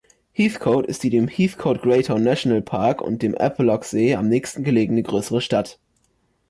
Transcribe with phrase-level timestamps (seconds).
[0.31, 5.77] Heathcote ist die dem Heathcote-Graytown-Nationalpark und dem Eppalock-See am nächsten gelegene größere Stadt.